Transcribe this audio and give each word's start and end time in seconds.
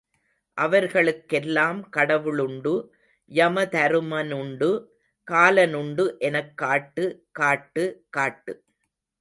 அவர்களுக் 0.53 1.25
கெல்லாம் 1.33 1.89
கடவுளுண்டு, 1.89 2.73
யமதருமனுண்டு, 3.29 4.85
காலனுண்டு 5.31 6.17
எனக் 6.17 6.57
காட்டு, 6.57 7.27
காட்டு, 7.31 8.05
காட்டு. 8.09 8.63